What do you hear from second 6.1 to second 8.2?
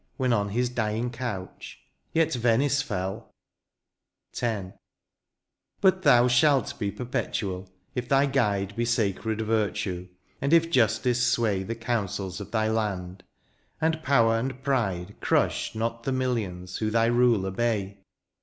shalt be perpetual if